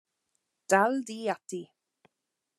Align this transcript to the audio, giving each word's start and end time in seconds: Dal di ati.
Dal 0.71 0.93
di 1.07 1.29
ati. 1.29 1.61